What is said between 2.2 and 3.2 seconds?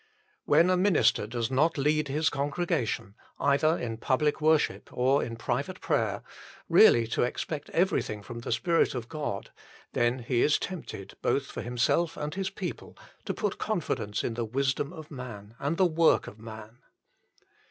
congrega tion,